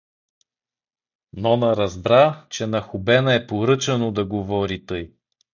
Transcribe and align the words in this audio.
Нона 1.33 1.75
разбра, 1.77 2.45
че 2.49 2.67
на 2.67 2.81
Хубена 2.81 3.33
е 3.33 3.47
поръчано 3.47 4.11
да 4.11 4.25
говори 4.25 4.85
тъй. 4.85 5.11